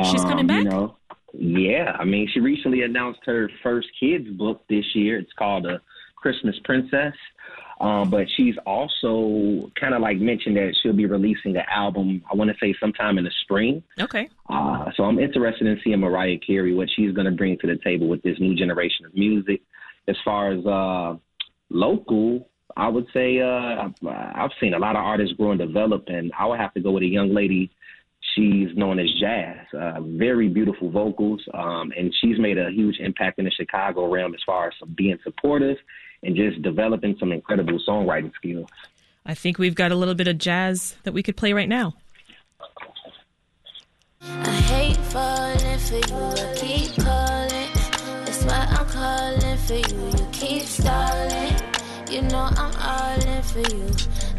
She's 0.03 0.24
coming 0.24 0.48
back? 0.48 0.58
Um, 0.58 0.63
You 0.63 0.70
know, 0.70 0.98
yeah. 1.34 1.96
I 1.98 2.05
mean, 2.05 2.29
she 2.34 2.39
recently 2.39 2.84
announced 2.84 3.22
her 3.25 3.50
first 3.63 3.88
kids 4.00 4.29
book 4.29 4.63
this 4.70 4.86
year. 4.93 5.17
It's 5.17 5.34
called 5.34 5.65
a 5.65 5.81
Christmas 6.15 6.55
Princess. 6.63 7.13
Um, 7.79 8.12
but 8.12 8.27
she's 8.38 8.55
also 8.67 9.72
kind 9.79 9.96
of 9.96 10.01
like 10.01 10.17
mentioned 10.17 10.55
that 10.55 10.75
she'll 10.81 10.93
be 10.93 11.08
releasing 11.08 11.58
an 11.58 11.63
album. 11.67 12.22
I 12.31 12.36
want 12.36 12.51
to 12.51 12.55
say 12.62 12.75
sometime 12.79 13.17
in 13.17 13.24
the 13.24 13.31
spring. 13.41 13.81
Okay. 14.00 14.29
Uh, 14.48 14.91
so 14.96 15.03
I'm 15.03 15.17
interested 15.17 15.65
in 15.65 15.79
seeing 15.84 16.00
Mariah 16.00 16.38
Carey, 16.46 16.75
what 16.75 16.89
she's 16.96 17.12
going 17.12 17.25
to 17.25 17.31
bring 17.31 17.58
to 17.58 17.67
the 17.67 17.77
table 17.84 18.08
with 18.08 18.22
this 18.22 18.39
new 18.39 18.55
generation 18.55 19.08
of 19.08 19.15
music. 19.15 19.62
As 20.08 20.15
far 20.24 20.51
as 20.51 20.63
uh, 20.65 21.17
local, 21.70 22.50
I 22.81 22.88
would 22.88 23.05
say 23.13 23.39
uh, 23.39 23.45
I've, 23.45 23.93
I've 24.07 24.50
seen 24.59 24.73
a 24.73 24.79
lot 24.79 24.95
of 24.95 25.03
artists 25.03 25.35
grow 25.35 25.51
and 25.51 25.59
develop, 25.59 26.05
and 26.07 26.31
I 26.38 26.47
would 26.47 26.59
have 26.59 26.73
to 26.73 26.81
go 26.81 26.93
with 26.93 27.03
a 27.03 27.07
young 27.07 27.31
lady. 27.31 27.69
She's 28.33 28.69
known 28.75 28.97
as 28.97 29.05
Jazz, 29.19 29.67
uh, 29.79 30.01
very 30.01 30.50
beautiful 30.50 30.89
vocals, 30.89 31.41
um, 31.53 31.93
and 31.95 32.11
she's 32.19 32.39
made 32.39 32.57
a 32.57 32.71
huge 32.71 32.97
impact 33.00 33.38
in 33.38 33.45
the 33.45 33.51
Chicago 33.51 34.09
realm 34.09 34.33
as 34.33 34.39
far 34.47 34.69
as 34.69 34.73
being 34.95 35.19
supportive 35.23 35.77
and 36.23 36.35
just 36.35 36.59
developing 36.63 37.15
some 37.19 37.31
incredible 37.31 37.79
songwriting 37.88 38.33
skills. 38.33 38.67
I 39.27 39.35
think 39.35 39.59
we've 39.59 39.75
got 39.75 39.91
a 39.91 39.95
little 39.95 40.15
bit 40.15 40.27
of 40.27 40.39
jazz 40.39 40.95
that 41.03 41.13
we 41.13 41.21
could 41.21 41.38
play 41.38 41.53
right 41.53 41.69
now. 41.69 41.93
You. 53.71 53.85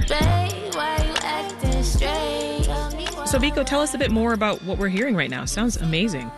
Babe, 0.09 0.75
why 0.75 0.97
you 1.05 1.15
acting. 1.23 1.83
So, 3.27 3.39
Biko, 3.39 3.65
tell 3.65 3.81
us 3.81 3.95
a 3.95 3.99
bit 3.99 4.11
more 4.11 4.35
about 4.35 4.63
what 4.63 4.77
we're 4.77 4.89
hearing 4.89 5.17
right 5.17 5.31
now. 5.31 5.47
Sounds 5.47 5.79
amazing. 5.79 6.31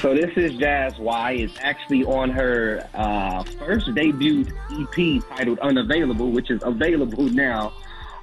So 0.00 0.14
this 0.14 0.30
is 0.36 0.54
Jazz 0.56 0.98
Y. 0.98 1.32
It's 1.32 1.58
actually 1.60 2.04
on 2.04 2.30
her 2.30 2.88
uh, 2.94 3.44
first 3.44 3.94
debut 3.94 4.46
EP 4.72 5.22
titled 5.36 5.58
Unavailable, 5.58 6.30
which 6.30 6.50
is 6.50 6.62
available 6.64 7.24
now. 7.24 7.74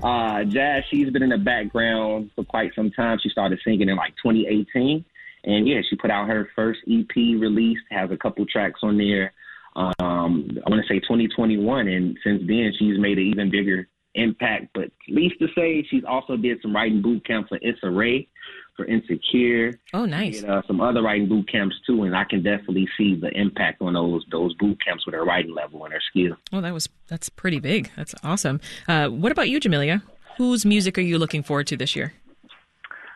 Uh, 0.01 0.43
Jazz, 0.43 0.83
she's 0.89 1.09
been 1.11 1.23
in 1.23 1.29
the 1.29 1.37
background 1.37 2.31
for 2.35 2.43
quite 2.43 2.73
some 2.75 2.91
time. 2.91 3.19
She 3.21 3.29
started 3.29 3.59
singing 3.63 3.89
in 3.89 3.95
like 3.95 4.15
2018. 4.17 5.05
And 5.43 5.67
yeah, 5.67 5.81
she 5.87 5.95
put 5.95 6.11
out 6.11 6.27
her 6.27 6.49
first 6.55 6.79
EP 6.91 7.15
release, 7.15 7.79
has 7.91 8.11
a 8.11 8.17
couple 8.17 8.45
tracks 8.47 8.79
on 8.83 8.97
there. 8.97 9.31
Um, 9.77 10.49
I 10.65 10.69
want 10.69 10.81
to 10.81 10.87
say 10.87 10.99
2021. 10.99 11.87
And 11.87 12.17
since 12.23 12.41
then, 12.47 12.73
she's 12.77 12.99
made 12.99 13.17
an 13.17 13.25
even 13.25 13.51
bigger 13.51 13.87
impact. 14.15 14.69
But 14.73 14.89
least 15.07 15.35
to 15.39 15.47
say, 15.55 15.85
she's 15.89 16.03
also 16.03 16.35
did 16.35 16.61
some 16.61 16.75
writing 16.75 17.01
boot 17.01 17.25
camps 17.25 17.49
for 17.49 17.57
Issa 17.57 17.89
Rae, 17.89 18.27
for 18.75 18.85
Insecure. 18.85 19.79
Oh, 19.93 20.05
nice. 20.05 20.41
Did, 20.41 20.49
uh, 20.49 20.61
some 20.67 20.81
other 20.81 21.01
writing 21.01 21.29
boot 21.29 21.49
camps 21.49 21.75
too, 21.85 22.03
and 22.03 22.15
I 22.15 22.23
can 22.23 22.43
definitely 22.43 22.87
see 22.97 23.15
the 23.15 23.29
impact 23.29 23.81
on 23.81 23.93
those 23.93 24.25
those 24.31 24.53
boot 24.55 24.77
camps 24.83 25.05
with 25.05 25.15
her 25.15 25.23
writing 25.23 25.53
level 25.53 25.83
and 25.85 25.93
her 25.93 26.01
skill. 26.09 26.35
Oh, 26.51 26.61
that 26.61 26.73
was 26.73 26.89
that's 27.07 27.29
pretty 27.29 27.59
big. 27.59 27.91
That's 27.95 28.15
awesome. 28.23 28.59
Uh, 28.87 29.09
what 29.09 29.31
about 29.31 29.49
you, 29.49 29.59
Jamelia? 29.59 30.01
Whose 30.37 30.65
music 30.65 30.97
are 30.97 31.01
you 31.01 31.17
looking 31.17 31.43
forward 31.43 31.67
to 31.67 31.77
this 31.77 31.95
year? 31.95 32.13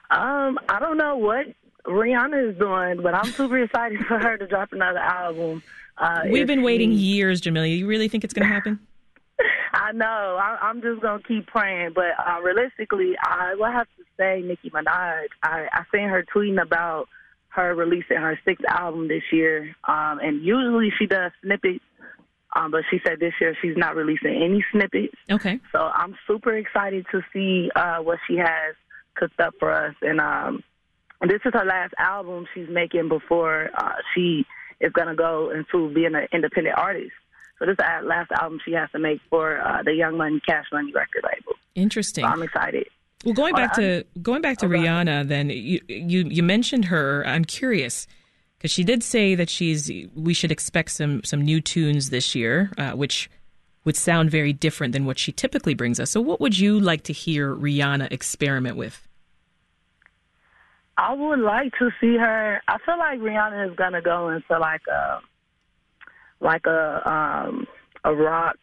Um, 0.10 0.60
I 0.68 0.80
don't 0.80 0.98
know 0.98 1.16
what 1.16 1.48
Rihanna 1.86 2.52
is 2.52 2.58
doing, 2.58 3.02
but 3.02 3.14
I'm 3.14 3.32
super 3.32 3.60
excited 3.60 4.00
for 4.08 4.20
her 4.20 4.38
to 4.38 4.48
drop 4.48 4.74
another 4.74 5.00
album. 5.00 5.64
Uh, 6.02 6.24
We've 6.30 6.48
been 6.48 6.64
waiting 6.64 6.92
she- 6.92 6.98
years, 6.98 7.42
Jamilia. 7.42 7.78
You 7.78 7.88
really 7.88 8.08
think 8.10 8.24
it's 8.24 8.34
going 8.34 8.48
to 8.48 8.54
happen? 8.54 8.80
I 9.74 9.92
know. 9.94 10.06
I, 10.40 10.58
I'm 10.62 10.82
just 10.82 11.02
gonna 11.02 11.24
keep 11.26 11.48
praying, 11.48 11.94
but 11.96 12.12
uh, 12.20 12.42
realistically, 12.42 13.14
I 13.24 13.56
will 13.56 13.72
have 13.72 13.88
to 13.98 14.04
say 14.18 14.42
Nicki 14.46 14.70
Minaj. 14.70 15.28
I, 15.44 15.68
I 15.72 15.84
seen 15.94 16.10
her 16.10 16.26
tweeting 16.36 16.62
about 16.62 17.08
her 17.50 17.74
releasing 17.74 18.18
her 18.18 18.38
sixth 18.46 18.66
album 18.66 19.08
this 19.08 19.24
year, 19.32 19.76
um, 19.86 20.20
and 20.22 20.44
usually 20.44 20.92
she 21.00 21.06
does 21.06 21.32
snippets, 21.42 21.84
um, 22.56 22.72
but 22.72 22.84
she 22.90 23.00
said 23.06 23.20
this 23.20 23.34
year 23.40 23.56
she's 23.62 23.78
not 23.78 23.96
releasing 23.96 24.42
any 24.44 24.64
snippets. 24.72 25.16
Okay. 25.30 25.60
So 25.72 25.80
I'm 25.94 26.16
super 26.28 26.56
excited 26.58 27.06
to 27.12 27.22
see 27.34 27.70
uh, 27.76 27.98
what 28.00 28.20
she 28.28 28.38
has 28.38 28.76
cooked 29.16 29.40
up 29.40 29.54
for 29.60 29.72
us, 29.72 29.96
and 30.02 30.20
um, 30.20 30.64
this 31.22 31.42
is 31.46 31.54
her 31.54 31.66
last 31.66 31.94
album 31.98 32.46
she's 32.54 32.70
making 32.70 33.08
before 33.08 33.70
uh, 33.78 33.94
she 34.14 34.46
is 34.82 34.92
gonna 34.92 35.16
go 35.16 35.52
into 35.52 35.94
being 35.94 36.16
an 36.16 36.28
independent 36.34 36.78
artist. 36.78 37.12
So 37.60 37.66
this 37.66 37.74
is 37.74 37.78
the 37.78 38.08
last 38.08 38.32
album 38.32 38.60
she 38.66 38.74
has 38.74 38.90
to 38.92 39.00
make 39.00 39.22
for 39.30 39.60
uh, 39.62 39.84
the 39.84 39.94
Young 39.94 40.18
Money 40.18 40.42
Cash 40.46 40.66
Money 40.72 40.92
record 40.92 41.24
label. 41.24 41.54
Interesting. 41.76 42.24
So 42.24 42.30
I'm 42.30 42.42
excited. 42.42 42.88
Well, 43.24 43.36
going 43.36 43.54
back 43.54 43.78
Oh, 43.78 43.82
to 43.82 44.04
going 44.22 44.42
back 44.42 44.58
to 44.60 44.66
oh. 44.66 44.70
Rihanna, 44.70 45.28
then 45.28 45.50
you 45.50 45.80
you 45.88 46.24
you 46.28 46.44
mentioned 46.44 46.86
her. 46.86 47.24
I'm 47.26 47.46
curious 47.46 48.08
because 48.58 48.72
she 48.72 48.84
did 48.84 49.04
say 49.04 49.36
that 49.36 49.50
she's 49.50 49.92
we 50.16 50.34
should 50.34 50.52
expect 50.52 50.92
some 50.92 51.24
some 51.24 51.42
new 51.42 51.62
tunes 51.62 52.10
this 52.10 52.34
year, 52.34 52.72
uh, 52.78 52.92
which 52.94 53.30
would 53.86 53.96
sound 53.96 54.32
very 54.32 54.54
different 54.54 54.94
than 54.94 55.06
what 55.06 55.18
she 55.20 55.32
typically 55.32 55.74
brings 55.74 56.00
us. 56.00 56.10
So, 56.10 56.22
what 56.22 56.40
would 56.40 56.58
you 56.58 56.80
like 56.80 57.04
to 57.04 57.14
hear 57.14 57.56
Rihanna 57.56 58.12
experiment 58.12 58.76
with? 58.76 59.08
I 60.98 61.14
would 61.14 61.40
like 61.40 61.74
to 61.80 61.90
see 62.00 62.18
her. 62.18 62.62
I 62.68 62.78
feel 62.86 62.98
like 62.98 63.20
Rihanna 63.20 63.70
is 63.70 63.76
gonna 63.76 64.02
go 64.02 64.30
into 64.30 64.60
like 64.60 64.82
a 64.88 65.20
like 66.40 66.66
a 66.66 67.10
um 67.10 67.68
a 68.04 68.14
rock 68.14 68.58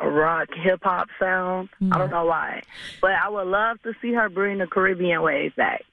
a 0.00 0.08
rock 0.08 0.48
hip 0.54 0.80
hop 0.82 1.08
sound. 1.18 1.68
I 1.92 1.98
don't 1.98 2.10
know 2.10 2.26
why, 2.26 2.62
but 3.00 3.12
I 3.12 3.28
would 3.28 3.46
love 3.46 3.80
to 3.82 3.92
see 4.02 4.12
her 4.12 4.28
bring 4.28 4.58
the 4.58 4.66
Caribbean 4.66 5.22
wave 5.22 5.54
back. 5.56 5.84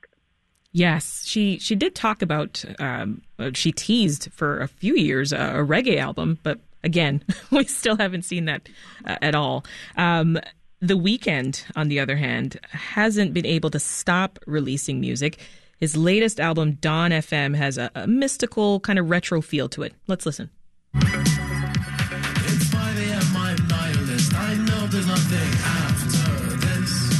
Yes, 0.74 1.24
she 1.26 1.60
she 1.60 1.76
did 1.76 1.96
talk 1.96 2.22
about. 2.22 2.64
Um, 2.80 3.22
uh, 3.38 3.52
she 3.54 3.72
teased 3.72 4.32
for 4.32 4.60
a 4.60 4.68
few 4.68 4.96
years 4.96 5.34
uh, 5.34 5.52
a 5.56 5.66
reggae 5.66 5.98
album, 5.98 6.40
but 6.44 6.60
again, 6.84 7.24
we 7.52 7.66
still 7.66 7.98
haven't 7.98 8.24
seen 8.24 8.46
that 8.46 8.70
uh, 9.06 9.18
at 9.22 9.36
all. 9.36 9.66
Um, 9.98 10.40
the 10.82 10.98
Weeknd, 10.98 11.64
on 11.76 11.88
the 11.90 12.00
other 12.00 12.16
hand, 12.18 12.60
hasn't 12.72 13.34
been 13.34 13.46
able 13.46 13.70
to 13.70 13.80
stop 13.80 14.40
releasing 14.48 15.00
music. 15.00 15.38
His 15.78 15.96
latest 15.96 16.40
album, 16.40 16.74
Dawn 16.82 17.12
FM, 17.12 17.56
has 17.56 17.78
a, 17.78 17.92
a 17.96 18.08
mystical 18.08 18.80
kind 18.80 18.98
of 19.00 19.10
retro 19.10 19.42
feel 19.42 19.70
to 19.70 19.84
it. 19.84 19.94
Let's 20.08 20.26
listen. 20.26 20.50
It's 20.96 22.70
5 22.70 22.98
a.m. 22.98 23.22
I'm 23.36 23.68
nihilist. 23.68 24.34
I 24.34 24.56
know 24.56 24.88
there's 24.88 25.08
nothing 25.08 25.50
after 25.64 26.58
this. 26.58 27.12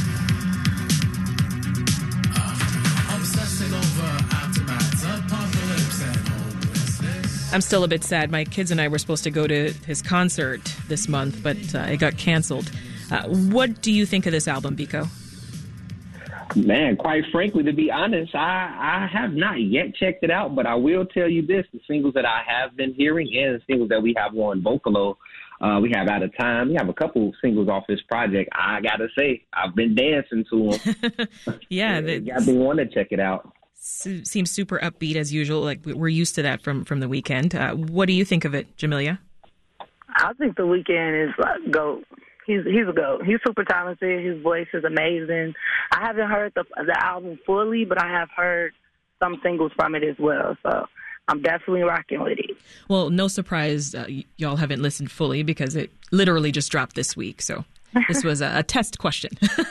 After- 2.36 3.14
Obsessing 3.16 3.72
over 3.72 4.06
aftermath, 4.34 5.04
apocalypse, 5.04 6.02
and 6.02 6.28
hopelessness. 6.28 7.52
I'm 7.54 7.60
still 7.60 7.84
a 7.84 7.88
bit 7.88 8.02
sad. 8.04 8.30
My 8.32 8.44
kids 8.44 8.70
and 8.72 8.80
I 8.80 8.88
were 8.88 8.98
supposed 8.98 9.22
to 9.24 9.30
go 9.30 9.46
to 9.46 9.72
his 9.86 10.02
concert 10.02 10.60
this 10.88 11.08
month, 11.08 11.42
but 11.42 11.56
uh, 11.74 11.80
it 11.90 11.98
got 11.98 12.16
canceled. 12.18 12.70
Uh, 13.12 13.28
what 13.28 13.82
do 13.82 13.92
you 13.92 14.06
think 14.06 14.24
of 14.26 14.32
this 14.32 14.48
album, 14.48 14.76
Biko? 14.76 15.06
Man, 16.54 16.96
quite 16.96 17.24
frankly, 17.32 17.62
to 17.62 17.72
be 17.72 17.90
honest, 17.90 18.34
I, 18.34 19.06
I 19.08 19.08
have 19.10 19.32
not 19.32 19.60
yet 19.60 19.94
checked 19.94 20.22
it 20.22 20.30
out, 20.30 20.54
but 20.54 20.66
I 20.66 20.74
will 20.74 21.06
tell 21.06 21.28
you 21.28 21.46
this: 21.46 21.64
the 21.72 21.80
singles 21.88 22.12
that 22.14 22.26
I 22.26 22.42
have 22.46 22.76
been 22.76 22.92
hearing 22.94 23.28
and 23.34 23.54
the 23.58 23.62
singles 23.66 23.88
that 23.88 24.02
we 24.02 24.14
have 24.18 24.34
on 24.36 24.60
Vocalo, 24.62 25.16
uh, 25.62 25.78
we 25.80 25.90
have 25.94 26.08
out 26.08 26.22
of 26.22 26.36
time. 26.36 26.68
We 26.68 26.74
have 26.74 26.90
a 26.90 26.92
couple 26.92 27.32
singles 27.42 27.68
off 27.70 27.84
this 27.88 28.00
project. 28.02 28.50
I 28.52 28.80
gotta 28.82 29.08
say, 29.16 29.44
I've 29.54 29.74
been 29.74 29.94
dancing 29.94 30.44
to 30.50 30.70
them. 30.72 31.28
Yeah, 31.70 31.98
It 31.98 32.02
the, 32.24 32.30
got 32.32 32.46
me 32.46 32.54
want 32.58 32.78
to 32.80 32.86
check 32.86 33.08
it 33.12 33.20
out. 33.20 33.50
seems 33.74 34.50
super 34.50 34.78
upbeat 34.78 35.16
as 35.16 35.32
usual. 35.32 35.62
Like 35.62 35.80
we- 35.86 35.94
we're 35.94 36.08
used 36.08 36.34
to 36.34 36.42
that 36.42 36.60
from 36.62 36.84
from 36.84 37.00
the 37.00 37.06
Weeknd. 37.06 37.54
Uh, 37.54 37.74
what 37.76 38.06
do 38.06 38.12
you 38.12 38.26
think 38.26 38.44
of 38.44 38.54
it, 38.54 38.76
Jamilia? 38.76 39.18
I 40.16 40.34
think 40.34 40.56
the 40.56 40.64
Weeknd 40.64 41.28
is 41.28 41.34
like 41.38 41.70
goat. 41.70 42.04
He's 42.46 42.64
he's 42.64 42.88
a 42.88 42.92
goat. 42.92 43.24
He's 43.24 43.38
super 43.46 43.64
talented. 43.64 44.24
His 44.24 44.42
voice 44.42 44.68
is 44.72 44.84
amazing. 44.84 45.54
I 45.92 46.06
haven't 46.06 46.28
heard 46.28 46.52
the 46.54 46.64
the 46.76 46.96
album 47.02 47.38
fully, 47.46 47.84
but 47.84 48.02
I 48.02 48.08
have 48.08 48.28
heard 48.36 48.72
some 49.22 49.40
singles 49.42 49.72
from 49.76 49.94
it 49.94 50.02
as 50.02 50.16
well. 50.18 50.56
So 50.62 50.86
I'm 51.28 51.42
definitely 51.42 51.82
rocking 51.82 52.22
with 52.22 52.38
it. 52.38 52.56
Well, 52.88 53.10
no 53.10 53.28
surprise, 53.28 53.94
uh, 53.94 54.06
y- 54.08 54.24
y'all 54.36 54.56
haven't 54.56 54.82
listened 54.82 55.10
fully 55.10 55.42
because 55.44 55.76
it 55.76 55.92
literally 56.10 56.50
just 56.50 56.72
dropped 56.72 56.96
this 56.96 57.16
week. 57.16 57.40
So 57.40 57.64
This 58.08 58.24
was 58.24 58.40
a, 58.40 58.58
a 58.58 58.62
test 58.62 58.98
question. 58.98 59.30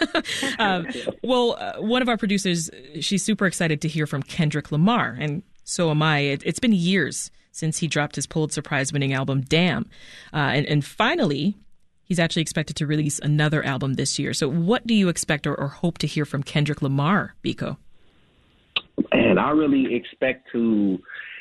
um, 0.60 0.88
well, 1.24 1.58
uh, 1.60 1.82
one 1.82 2.02
of 2.02 2.10
our 2.10 2.18
producers, 2.18 2.70
she's 3.00 3.24
super 3.24 3.46
excited 3.46 3.82
to 3.82 3.88
hear 3.88 4.06
from 4.06 4.24
Kendrick 4.24 4.72
Lamar, 4.72 5.18
and 5.20 5.44
so 5.64 5.90
am 5.90 6.02
I. 6.02 6.20
It, 6.20 6.44
has 6.44 6.60
been 6.60 6.74
years 6.74 7.32
since 7.52 7.80
he 7.80 7.88
dropped 7.88 8.16
his 8.16 8.28
Pulitzer 8.28 8.62
Prize 8.62 8.94
winning 8.94 9.14
album, 9.14 9.42
Damn. 9.42 9.90
Uh, 10.34 10.38
and, 10.38 10.66
and 10.68 10.86
finally, 10.86 11.58
he's 12.04 12.20
actually 12.20 12.42
expected 12.42 12.76
to 12.78 12.88
release 12.88 13.20
another 13.20 13.64
album 13.64 13.96
this 13.96 14.20
year. 14.20 14.34
So, 14.34 14.50
what 14.50 14.86
do 14.86 14.94
you 14.94 15.10
expect 15.10 15.48
or, 15.48 15.56
or 15.56 15.68
hope 15.68 15.98
to 16.00 16.08
hear 16.08 16.26
from 16.26 16.44
Kendrick 16.44 16.82
Lamar, 16.82 17.36
Biko? 17.44 17.78
And 19.12 19.40
I 19.40 19.50
really 19.52 19.96
expect 19.96 20.48
to 20.52 21.00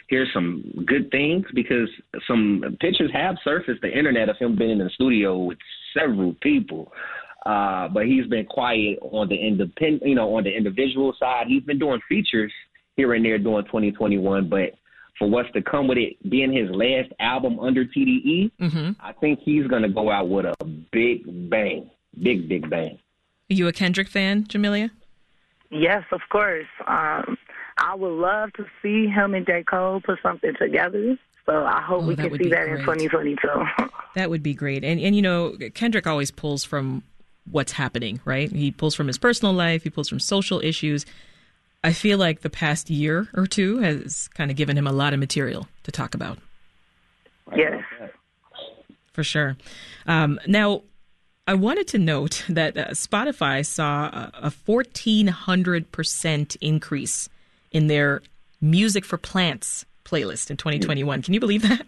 hear 0.08 0.26
some 0.34 0.64
good 0.86 1.10
things 1.10 1.46
because 1.54 1.88
some 2.26 2.76
pictures 2.80 3.10
have 3.12 3.36
surfaced 3.44 3.80
the 3.80 3.96
internet 3.96 4.28
of 4.28 4.36
him 4.38 4.56
being 4.56 4.70
in 4.70 4.78
the 4.78 4.90
studio 4.94 5.38
with 5.38 5.58
several 5.96 6.34
people. 6.42 6.92
Uh, 7.46 7.88
but 7.88 8.04
he's 8.06 8.26
been 8.26 8.44
quiet 8.44 8.98
on 9.00 9.28
the 9.28 9.36
independent, 9.36 10.02
you 10.04 10.14
know, 10.14 10.36
on 10.36 10.44
the 10.44 10.54
individual 10.54 11.14
side. 11.18 11.46
He's 11.46 11.62
been 11.62 11.78
doing 11.78 12.00
features 12.08 12.52
here 12.96 13.14
and 13.14 13.24
there 13.24 13.38
during 13.38 13.64
2021, 13.64 14.48
but 14.48 14.74
for 15.20 15.28
what's 15.28 15.52
to 15.52 15.62
come 15.62 15.86
with 15.86 15.98
it 15.98 16.16
being 16.28 16.50
his 16.50 16.68
last 16.70 17.12
album 17.20 17.60
under 17.60 17.84
TDE, 17.84 18.50
mm-hmm. 18.58 18.92
I 19.00 19.12
think 19.12 19.38
he's 19.44 19.66
going 19.66 19.82
to 19.82 19.88
go 19.88 20.10
out 20.10 20.28
with 20.28 20.46
a 20.46 20.64
big 20.64 21.50
bang, 21.50 21.88
big 22.20 22.48
big 22.48 22.68
bang. 22.68 22.98
Are 23.50 23.54
you 23.54 23.68
a 23.68 23.72
Kendrick 23.72 24.08
fan, 24.08 24.44
Jamelia? 24.44 24.90
Yes, 25.70 26.04
of 26.10 26.22
course. 26.30 26.66
Um, 26.86 27.36
I 27.78 27.94
would 27.94 28.18
love 28.18 28.52
to 28.54 28.64
see 28.82 29.06
him 29.06 29.34
and 29.34 29.46
J. 29.46 29.62
Cole 29.62 30.00
put 30.00 30.18
something 30.22 30.54
together. 30.58 31.18
So 31.46 31.64
I 31.64 31.82
hope 31.82 32.04
oh, 32.04 32.06
we 32.06 32.16
can 32.16 32.30
see 32.38 32.48
that 32.48 32.66
great. 32.66 32.80
in 32.80 32.80
2022. 32.80 33.48
that 34.14 34.30
would 34.30 34.42
be 34.42 34.54
great. 34.54 34.84
And 34.84 34.98
and 34.98 35.14
you 35.14 35.22
know, 35.22 35.54
Kendrick 35.74 36.06
always 36.06 36.30
pulls 36.30 36.64
from 36.64 37.02
what's 37.50 37.72
happening, 37.72 38.20
right? 38.24 38.50
He 38.50 38.70
pulls 38.70 38.94
from 38.94 39.06
his 39.06 39.18
personal 39.18 39.52
life, 39.52 39.82
he 39.82 39.90
pulls 39.90 40.08
from 40.08 40.20
social 40.20 40.60
issues. 40.60 41.04
I 41.82 41.92
feel 41.92 42.18
like 42.18 42.40
the 42.40 42.50
past 42.50 42.90
year 42.90 43.28
or 43.34 43.46
two 43.46 43.78
has 43.78 44.28
kind 44.34 44.50
of 44.50 44.56
given 44.56 44.76
him 44.76 44.86
a 44.86 44.92
lot 44.92 45.14
of 45.14 45.20
material 45.20 45.66
to 45.84 45.92
talk 45.92 46.14
about. 46.14 46.38
Yes. 47.56 47.82
For 49.12 49.24
sure. 49.24 49.56
Um, 50.06 50.38
now, 50.46 50.82
I 51.46 51.54
wanted 51.54 51.88
to 51.88 51.98
note 51.98 52.44
that 52.48 52.76
uh, 52.76 52.90
Spotify 52.90 53.66
saw 53.66 54.04
a, 54.04 54.30
a 54.42 54.50
1,400% 54.50 56.56
increase 56.60 57.28
in 57.72 57.86
their 57.86 58.22
Music 58.60 59.04
for 59.04 59.16
Plants 59.16 59.86
playlist 60.04 60.50
in 60.50 60.56
2021. 60.56 61.22
Can 61.22 61.34
you 61.34 61.40
believe 61.40 61.62
that? 61.62 61.86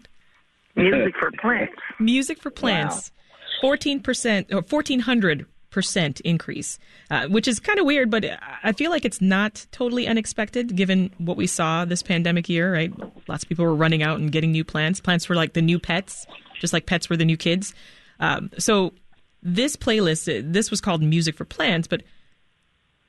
Music 0.75 1.13
for 1.19 1.31
Plants. 1.39 1.73
Music 1.99 2.39
for 2.39 2.49
Plants. 2.49 3.11
Wow. 3.61 3.75
14% 3.75 4.51
or 4.51 4.61
1400 4.61 5.45
percent 5.73 6.21
increase, 6.21 6.79
uh, 7.11 7.27
which 7.27 7.47
is 7.47 7.59
kind 7.59 7.79
of 7.79 7.85
weird, 7.85 8.09
but 8.09 8.23
I 8.63 8.71
feel 8.71 8.91
like 8.91 9.03
it's 9.03 9.19
not 9.19 9.65
totally 9.71 10.07
unexpected 10.07 10.75
given 10.75 11.11
what 11.17 11.35
we 11.35 11.47
saw 11.47 11.83
this 11.83 12.01
pandemic 12.01 12.47
year. 12.47 12.71
Right, 12.71 12.93
lots 13.27 13.43
of 13.43 13.49
people 13.49 13.65
were 13.65 13.75
running 13.75 14.03
out 14.03 14.19
and 14.19 14.31
getting 14.31 14.51
new 14.51 14.63
plants. 14.63 15.01
Plants 15.01 15.27
were 15.27 15.35
like 15.35 15.53
the 15.53 15.61
new 15.61 15.79
pets, 15.79 16.25
just 16.59 16.71
like 16.71 16.85
pets 16.85 17.09
were 17.09 17.17
the 17.17 17.25
new 17.25 17.35
kids. 17.35 17.73
Um, 18.19 18.51
so 18.57 18.93
this 19.41 19.75
playlist, 19.75 20.29
uh, 20.29 20.41
this 20.45 20.71
was 20.71 20.79
called 20.79 21.01
Music 21.01 21.35
for 21.35 21.43
Plants, 21.43 21.87
but 21.87 22.03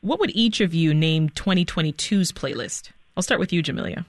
what 0.00 0.18
would 0.18 0.34
each 0.34 0.60
of 0.60 0.74
you 0.74 0.92
name 0.92 1.28
2022's 1.30 2.32
playlist? 2.32 2.90
I'll 3.16 3.22
start 3.22 3.38
with 3.38 3.52
you, 3.52 3.62
Jamelia. 3.62 4.04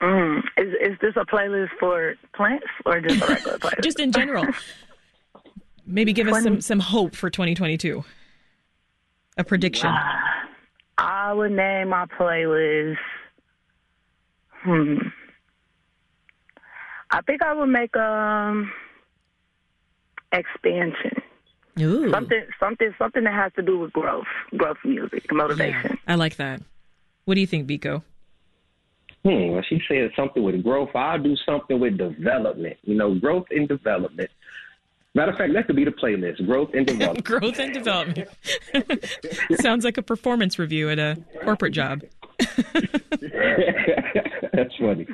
Mm, 0.00 0.38
is 0.56 0.74
is 0.80 0.98
this 1.00 1.14
a 1.16 1.24
playlist 1.24 1.70
for 1.78 2.14
plants 2.34 2.66
or 2.86 3.00
just 3.00 3.22
a 3.22 3.26
regular 3.26 3.58
playlist? 3.58 3.82
just 3.82 4.00
in 4.00 4.12
general. 4.12 4.46
Maybe 5.86 6.12
give 6.12 6.26
20, 6.26 6.38
us 6.38 6.44
some 6.44 6.60
some 6.60 6.80
hope 6.80 7.14
for 7.14 7.30
2022. 7.30 8.04
A 9.36 9.44
prediction. 9.44 9.88
Uh, 9.88 9.98
I 10.98 11.32
would 11.32 11.52
name 11.52 11.88
my 11.88 12.06
playlist. 12.06 12.96
Hmm. 14.62 14.96
I 17.10 17.20
think 17.22 17.42
I 17.42 17.52
would 17.52 17.66
make 17.66 17.96
um 17.96 18.72
expansion. 20.32 21.22
Ooh. 21.80 22.10
Something, 22.10 22.44
something, 22.60 22.94
something 22.98 23.24
that 23.24 23.34
has 23.34 23.52
to 23.56 23.62
do 23.62 23.78
with 23.78 23.92
growth, 23.92 24.26
growth 24.56 24.76
music, 24.84 25.24
motivation. 25.32 25.90
Yeah, 25.90 25.96
I 26.06 26.14
like 26.14 26.36
that. 26.36 26.62
What 27.24 27.34
do 27.34 27.40
you 27.40 27.46
think, 27.46 27.68
Biko? 27.68 28.02
Hmm, 29.24 29.48
well, 29.48 29.62
she 29.68 29.80
said 29.88 30.10
something 30.14 30.42
with 30.42 30.62
growth. 30.62 30.90
I'll 30.94 31.20
do 31.20 31.34
something 31.46 31.80
with 31.80 31.96
development. 31.96 32.76
You 32.82 32.94
know, 32.94 33.14
growth 33.14 33.46
and 33.50 33.66
development. 33.66 34.30
Matter 35.14 35.30
of 35.30 35.38
fact, 35.38 35.52
that 35.52 35.66
could 35.66 35.76
be 35.76 35.84
the 35.84 35.92
playlist: 35.92 36.44
growth 36.46 36.70
and 36.74 36.86
development. 36.88 37.24
growth 37.24 37.58
and 37.58 37.72
development. 37.72 38.28
Sounds 39.60 39.84
like 39.84 39.96
a 39.96 40.02
performance 40.02 40.58
review 40.58 40.90
at 40.90 40.98
a 40.98 41.16
corporate 41.42 41.72
job. 41.72 42.02
That's 44.52 44.74
funny. 44.80 45.06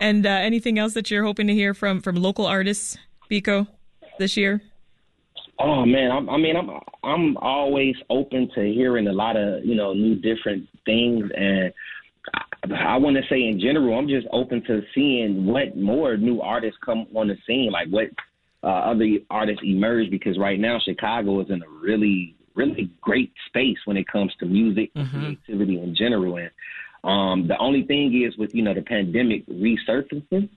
And 0.00 0.26
uh, 0.26 0.28
anything 0.28 0.78
else 0.78 0.94
that 0.94 1.10
you're 1.10 1.24
hoping 1.24 1.46
to 1.46 1.54
hear 1.54 1.72
from 1.74 2.00
from 2.02 2.16
local 2.16 2.46
artists, 2.46 2.98
Biko, 3.30 3.66
this 4.18 4.36
year? 4.36 4.60
Oh 5.58 5.86
man, 5.86 6.10
I'm, 6.10 6.28
I 6.28 6.36
mean, 6.36 6.56
I'm 6.56 6.70
I'm 7.02 7.36
always 7.38 7.94
open 8.10 8.50
to 8.54 8.60
hearing 8.62 9.06
a 9.06 9.12
lot 9.12 9.36
of 9.36 9.64
you 9.64 9.74
know 9.74 9.94
new 9.94 10.16
different 10.16 10.68
things, 10.84 11.30
and 11.34 11.72
I, 12.74 12.94
I 12.94 12.96
want 12.96 13.16
to 13.16 13.22
say 13.30 13.42
in 13.44 13.58
general, 13.58 13.98
I'm 13.98 14.08
just 14.08 14.26
open 14.32 14.62
to 14.64 14.82
seeing 14.94 15.46
what 15.46 15.76
more 15.76 16.16
new 16.16 16.40
artists 16.40 16.78
come 16.84 17.06
on 17.14 17.28
the 17.28 17.36
scene, 17.46 17.70
like 17.70 17.88
what 17.88 18.08
uh, 18.62 18.66
other 18.66 19.06
artists 19.30 19.62
emerge. 19.64 20.10
Because 20.10 20.38
right 20.38 20.58
now, 20.58 20.78
Chicago 20.84 21.40
is 21.40 21.50
in 21.50 21.62
a 21.62 21.68
really 21.68 22.34
really 22.54 22.90
great 23.00 23.32
space 23.46 23.78
when 23.86 23.96
it 23.96 24.06
comes 24.08 24.30
to 24.38 24.44
music 24.44 24.92
mm-hmm. 24.94 25.18
creativity 25.18 25.80
in 25.80 25.94
general, 25.94 26.36
and 26.36 26.50
um, 27.04 27.48
the 27.48 27.58
only 27.58 27.84
thing 27.84 28.22
is 28.22 28.36
with 28.36 28.54
you 28.54 28.62
know 28.62 28.74
the 28.74 28.82
pandemic 28.82 29.44
resurfacing, 29.48 30.48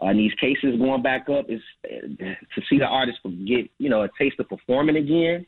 uh, 0.00 0.06
and 0.06 0.18
these 0.18 0.32
cases 0.34 0.78
going 0.78 1.02
back 1.02 1.28
up 1.28 1.46
is 1.48 1.60
uh, 1.84 2.06
to 2.54 2.62
see 2.70 2.78
the 2.78 2.84
artists 2.84 3.20
get 3.24 3.68
you 3.78 3.88
know 3.88 4.02
a 4.02 4.08
taste 4.18 4.38
of 4.38 4.48
performing 4.48 4.96
again, 4.96 5.44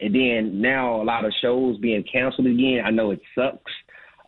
and 0.00 0.14
then 0.14 0.60
now 0.60 1.00
a 1.00 1.04
lot 1.04 1.24
of 1.24 1.32
shows 1.40 1.78
being 1.78 2.04
canceled 2.10 2.48
again. 2.48 2.82
I 2.84 2.90
know 2.90 3.12
it 3.12 3.20
sucks, 3.36 3.72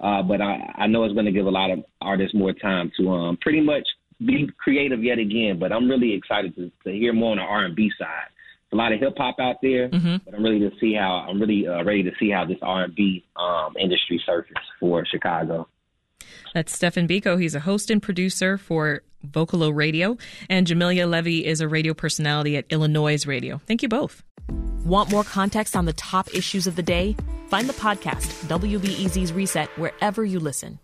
uh, 0.01 0.23
but 0.23 0.41
I, 0.41 0.75
I 0.79 0.87
know 0.87 1.03
it's 1.05 1.15
going 1.15 1.27
to 1.27 1.33
give 1.33 1.47
a 1.47 1.51
lot 1.51 1.73
of 1.73 1.81
artists 2.01 2.35
more 2.35 2.53
time 2.53 2.93
to 2.99 3.11
um, 3.11 3.39
pretty 3.41 3.61
much 3.61 3.87
be 4.19 4.49
creative 4.59 5.03
yet 5.03 5.19
again. 5.19 5.59
But 5.59 5.73
I'm 5.73 5.89
really 5.89 6.15
excited 6.15 6.55
to, 6.57 6.71
to 6.85 6.93
hear 6.93 7.13
more 7.13 7.33
on 7.33 7.39
the 7.39 7.43
R&B 7.43 7.91
side 7.99 8.29
a 8.75 8.77
lot 8.77 8.93
of 8.93 9.01
hip 9.01 9.15
hop 9.17 9.37
out 9.39 9.57
there, 9.63 9.89
mm-hmm. 9.89 10.17
but 10.25 10.35
I'm 10.35 10.43
really 10.43 10.59
to 10.59 10.71
see 10.81 10.95
how 10.95 11.25
I'm 11.29 11.41
really 11.41 11.67
uh, 11.67 11.85
ready 11.85 12.03
to 12.03 12.11
see 12.19 12.31
how 12.31 12.45
this 12.45 12.59
R&B 12.61 13.25
um, 13.37 13.75
industry 13.79 14.21
surfaces 14.27 14.57
for 14.81 15.07
Chicago. 15.07 15.69
That's 16.55 16.75
Stefan 16.75 17.07
Biko. 17.07 17.41
He's 17.41 17.55
a 17.55 17.61
host 17.61 17.91
and 17.91 18.03
producer 18.03 18.59
for 18.59 19.03
Vocalo 19.25 19.75
Radio, 19.75 20.19
and 20.51 20.67
Jamelia 20.67 21.09
Levy 21.09 21.47
is 21.47 21.61
a 21.61 21.69
radio 21.69 21.95
personality 21.95 22.57
at 22.57 22.67
Illinois 22.69 23.25
Radio. 23.27 23.61
Thank 23.67 23.83
you 23.83 23.89
both. 23.89 24.23
Want 24.85 25.11
more 25.11 25.25
context 25.25 25.77
on 25.77 25.87
the 25.87 25.93
top 25.95 26.35
issues 26.35 26.67
of 26.67 26.77
the 26.77 26.83
day? 26.83 27.17
Find 27.49 27.69
the 27.69 27.75
podcast 27.75 28.47
WBEZ's 28.49 29.33
Reset 29.33 29.69
wherever 29.79 30.25
you 30.25 30.41
listen. 30.41 30.79